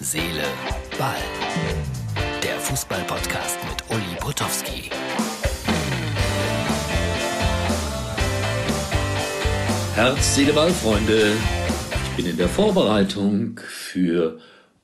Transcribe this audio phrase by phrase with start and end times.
[0.00, 0.44] Seele,
[0.96, 1.16] Ball.
[2.40, 4.90] Der Fußball-Podcast mit Uli Potowski.
[9.96, 11.32] Herz, Seele, Ball, Freunde.
[12.04, 14.38] Ich bin in der Vorbereitung für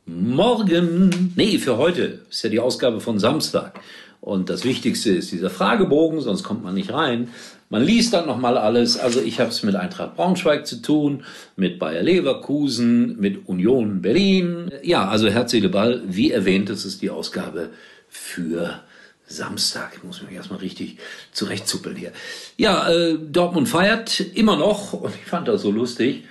[0.04, 1.32] morgen.
[1.36, 2.22] Nee, für heute.
[2.28, 3.78] Ist ja die Ausgabe von Samstag.
[4.24, 7.28] Und das Wichtigste ist dieser Fragebogen, sonst kommt man nicht rein.
[7.68, 8.96] Man liest dann nochmal alles.
[8.96, 11.24] Also ich habe es mit Eintracht Braunschweig zu tun,
[11.56, 14.70] mit Bayer Leverkusen, mit Union Berlin.
[14.82, 16.00] Ja, also Herz, Seele, Ball.
[16.06, 17.68] Wie erwähnt, das ist die Ausgabe
[18.08, 18.80] für
[19.26, 19.92] Samstag.
[19.96, 20.96] Ich muss mich erstmal richtig
[21.32, 22.12] zurechtzuppeln hier.
[22.56, 26.24] Ja, äh, Dortmund feiert immer noch und ich fand das so lustig.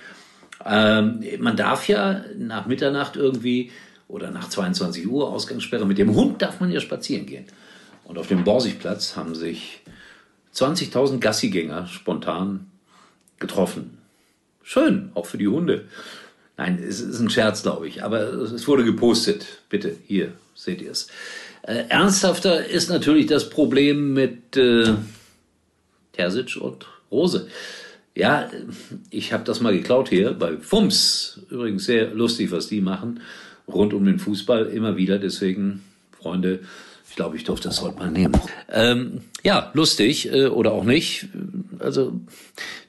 [0.66, 3.70] Ähm, man darf ja nach Mitternacht irgendwie
[4.08, 7.44] oder nach 22 Uhr Ausgangssperre mit dem Hund darf man ja spazieren gehen.
[8.04, 9.80] Und auf dem Borsigplatz haben sich
[10.54, 12.66] 20.000 Gassigänger spontan
[13.38, 13.98] getroffen.
[14.62, 15.86] Schön, auch für die Hunde.
[16.56, 19.62] Nein, es ist ein Scherz, glaube ich, aber es wurde gepostet.
[19.68, 21.08] Bitte, hier seht ihr es.
[21.62, 24.94] Äh, ernsthafter ist natürlich das Problem mit äh,
[26.12, 27.48] Terzic und Rose.
[28.14, 28.48] Ja,
[29.10, 31.40] ich habe das mal geklaut hier bei FUMS.
[31.50, 33.20] Übrigens sehr lustig, was die machen.
[33.66, 35.18] Rund um den Fußball immer wieder.
[35.18, 36.60] Deswegen, Freunde,
[37.08, 38.40] ich glaube, ich durfte das heute mal nehmen.
[38.72, 41.28] Ähm, ja, lustig äh, oder auch nicht.
[41.78, 42.12] Also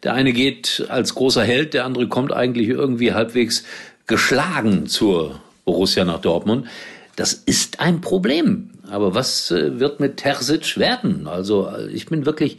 [0.03, 3.65] der eine geht als großer Held, der andere kommt eigentlich irgendwie halbwegs
[4.07, 6.67] geschlagen zur Borussia nach Dortmund.
[7.15, 8.71] Das ist ein Problem.
[8.89, 11.27] Aber was äh, wird mit Terzic werden?
[11.27, 12.57] Also äh, ich bin wirklich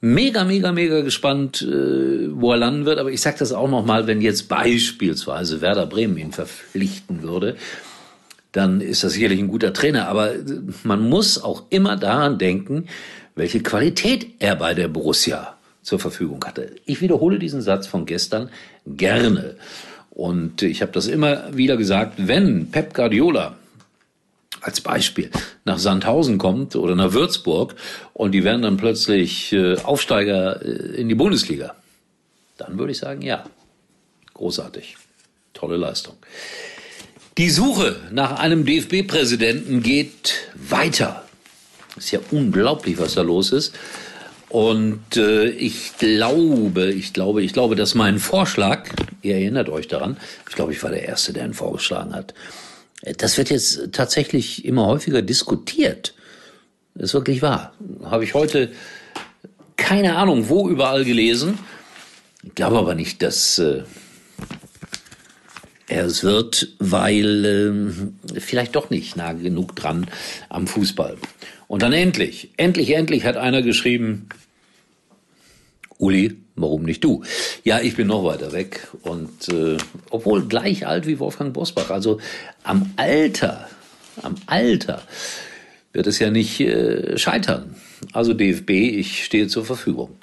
[0.00, 2.98] mega, mega, mega gespannt, äh, wo er landen wird.
[2.98, 7.56] Aber ich sage das auch noch mal, wenn jetzt beispielsweise Werder Bremen ihn verpflichten würde
[8.52, 10.08] dann ist das sicherlich ein guter Trainer.
[10.08, 10.32] Aber
[10.82, 12.86] man muss auch immer daran denken,
[13.34, 16.76] welche Qualität er bei der Borussia zur Verfügung hatte.
[16.84, 18.50] Ich wiederhole diesen Satz von gestern
[18.86, 19.56] gerne.
[20.10, 23.56] Und ich habe das immer wieder gesagt, wenn Pep Guardiola
[24.60, 25.30] als Beispiel
[25.64, 27.74] nach Sandhausen kommt oder nach Würzburg
[28.12, 31.74] und die werden dann plötzlich äh, Aufsteiger äh, in die Bundesliga,
[32.58, 33.44] dann würde ich sagen, ja,
[34.34, 34.96] großartig,
[35.54, 36.16] tolle Leistung.
[37.40, 41.24] Die Suche nach einem DFB-Präsidenten geht weiter.
[41.96, 43.74] Ist ja unglaublich, was da los ist.
[44.50, 48.90] Und äh, ich glaube, ich glaube, ich glaube, dass mein Vorschlag,
[49.22, 50.18] ihr erinnert euch daran,
[50.50, 52.34] ich glaube, ich war der Erste, der ihn vorgeschlagen hat.
[53.16, 56.12] Das wird jetzt tatsächlich immer häufiger diskutiert.
[56.94, 57.72] Das ist wirklich wahr.
[58.04, 58.70] Habe ich heute
[59.78, 61.58] keine Ahnung, wo überall gelesen.
[62.42, 63.84] Ich glaube aber nicht, dass äh,
[65.90, 67.44] es wird, weil
[68.34, 70.06] äh, vielleicht doch nicht nah genug dran
[70.48, 71.16] am Fußball.
[71.68, 74.28] Und dann endlich, endlich, endlich hat einer geschrieben,
[75.98, 77.22] Uli, warum nicht du?
[77.64, 79.76] Ja, ich bin noch weiter weg und äh,
[80.10, 82.20] obwohl gleich alt wie Wolfgang Bosbach, also
[82.62, 83.68] am Alter,
[84.22, 85.02] am Alter
[85.92, 87.74] wird es ja nicht äh, scheitern.
[88.12, 90.16] Also DFB, ich stehe zur Verfügung.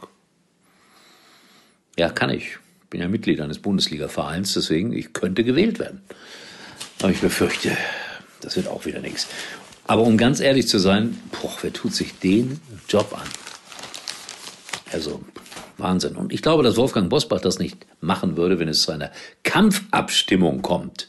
[1.98, 2.58] Ja, kann ich
[2.90, 6.02] bin ja Mitglied eines Bundesliga-Vereins, deswegen, ich könnte gewählt werden.
[7.02, 7.78] Aber ich befürchte,
[8.42, 9.28] das wird auch wieder nichts.
[9.86, 12.60] Aber um ganz ehrlich zu sein, boah, wer tut sich den
[12.90, 13.28] Job an?
[14.92, 15.22] Also,
[15.78, 16.16] Wahnsinn.
[16.16, 19.12] Und ich glaube, dass Wolfgang Bosbach das nicht machen würde, wenn es zu einer
[19.44, 21.08] Kampfabstimmung kommt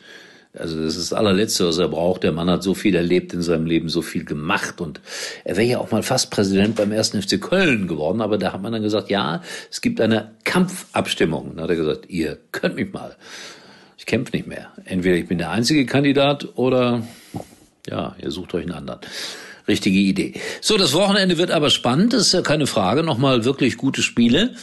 [0.59, 2.23] also das ist das allerletzte, was er braucht.
[2.23, 5.01] Der Mann hat so viel erlebt in seinem Leben, so viel gemacht und
[5.45, 8.21] er wäre ja auch mal fast Präsident beim ersten FC Köln geworden.
[8.21, 11.53] Aber da hat man dann gesagt, ja, es gibt eine Kampfabstimmung.
[11.55, 13.17] Dann hat er gesagt, ihr könnt mich mal.
[13.97, 14.69] Ich kämpfe nicht mehr.
[14.85, 17.03] Entweder ich bin der einzige Kandidat oder
[17.89, 19.01] ja, ihr sucht euch einen anderen.
[19.67, 20.35] Richtige Idee.
[20.61, 23.03] So, das Wochenende wird aber spannend, das ist ja keine Frage.
[23.03, 24.55] Nochmal wirklich gute Spiele.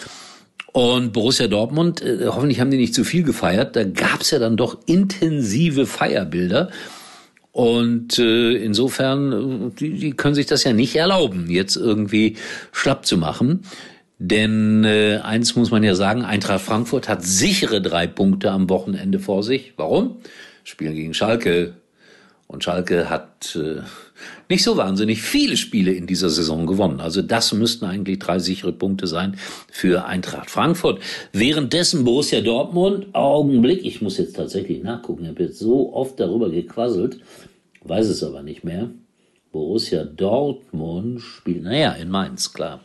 [0.75, 4.57] Und Borussia Dortmund, äh, hoffentlich haben die nicht zu viel gefeiert, da gab's ja dann
[4.57, 6.69] doch intensive Feierbilder.
[7.53, 12.35] Und äh, insofern, äh, die, die können sich das ja nicht erlauben, jetzt irgendwie
[12.73, 13.61] schlapp zu machen.
[14.19, 19.19] Denn äh, eins muss man ja sagen, Eintracht Frankfurt hat sichere drei Punkte am Wochenende
[19.19, 19.75] vor sich.
[19.77, 20.17] Warum?
[20.65, 21.75] Spielen gegen Schalke.
[22.47, 23.81] Und Schalke hat äh,
[24.49, 27.01] nicht so wahnsinnig viele Spiele in dieser Saison gewonnen.
[27.01, 29.37] Also das müssten eigentlich drei sichere Punkte sein
[29.71, 31.01] für Eintracht Frankfurt.
[31.33, 36.49] Währenddessen Borussia Dortmund, Augenblick, ich muss jetzt tatsächlich nachgucken, ich habe jetzt so oft darüber
[36.49, 37.19] gequasselt,
[37.83, 38.89] weiß es aber nicht mehr.
[39.51, 42.81] Borussia Dortmund spielt, naja, in Mainz, klar.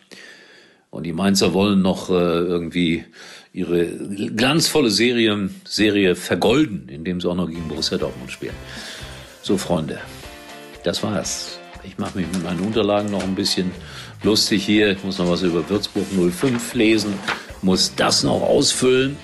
[0.91, 3.05] Und die Mainzer wollen noch äh, irgendwie
[3.53, 8.55] ihre glanzvolle Serie, Serie vergolden, indem sie auch noch gegen Borussia Dortmund spielen.
[9.43, 9.99] So, Freunde,
[10.85, 11.59] das war's.
[11.83, 13.71] Ich mache mich mit meinen Unterlagen noch ein bisschen
[14.23, 14.91] lustig hier.
[14.91, 17.15] Ich muss noch was über Würzburg 05 lesen,
[17.63, 19.17] muss das noch ausfüllen.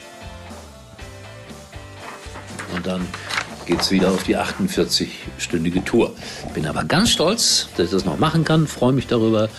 [2.74, 3.06] Und dann
[3.66, 6.14] geht's wieder auf die 48-stündige Tour.
[6.54, 9.50] Bin aber ganz stolz, dass ich das noch machen kann, freue mich darüber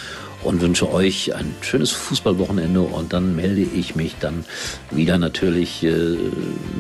[0.44, 4.46] und wünsche euch ein schönes Fußballwochenende und dann melde ich mich dann
[4.92, 6.18] wieder natürlich äh,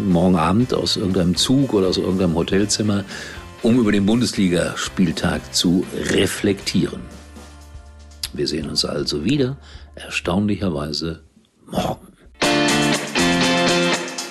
[0.07, 3.03] morgen Abend aus irgendeinem Zug oder aus irgendeinem Hotelzimmer,
[3.63, 7.01] um über den Bundesligaspieltag zu reflektieren.
[8.33, 9.57] Wir sehen uns also wieder,
[9.95, 11.23] erstaunlicherweise
[11.65, 12.07] morgen.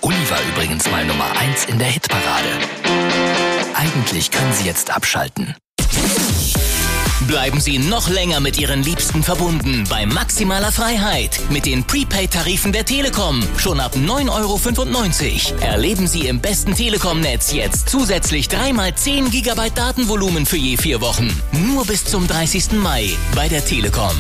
[0.03, 2.49] Uli war übrigens mal Nummer 1 in der Hitparade.
[3.75, 5.55] Eigentlich können Sie jetzt abschalten.
[7.23, 12.85] Bleiben Sie noch länger mit Ihren Liebsten verbunden bei maximaler Freiheit mit den Prepaid-Tarifen der
[12.85, 13.43] Telekom.
[13.57, 15.61] Schon ab 9,95 Euro.
[15.63, 21.29] Erleben Sie im besten Telekom-Netz jetzt zusätzlich 3x10 GB Datenvolumen für je vier Wochen.
[21.53, 22.73] Nur bis zum 30.
[22.73, 24.13] Mai bei der Telekom.